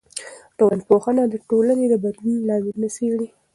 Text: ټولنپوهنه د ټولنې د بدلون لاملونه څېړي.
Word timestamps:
ټولنپوهنه 0.57 1.23
د 1.27 1.35
ټولنې 1.49 1.85
د 1.89 1.95
بدلون 2.03 2.37
لاملونه 2.49 2.87
څېړي. 2.95 3.27